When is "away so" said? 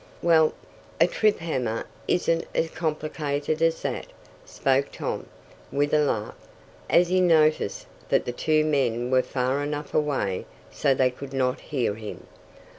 9.93-10.95